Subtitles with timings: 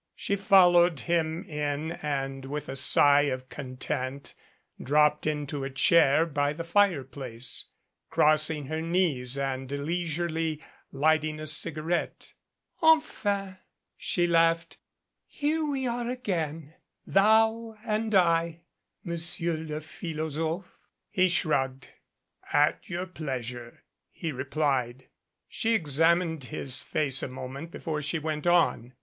[0.15, 4.33] She followed him in and with a sigh of content
[4.81, 7.65] dropped into a chair 230 NEMESIS by the fireplace,
[8.09, 10.59] crossing her knees and leisurely
[10.91, 12.33] lighting a cigarette.
[12.81, 13.57] "Enfin,"
[13.95, 14.77] she laughed.
[15.27, 16.73] "Here we are again
[17.05, 18.61] thou and I,
[19.03, 20.65] Monsieur le philosopke."
[21.11, 21.89] He shrugged.
[22.51, 25.09] "At your pleasure," he replied.
[25.47, 28.93] She examined his face a moment before she went on.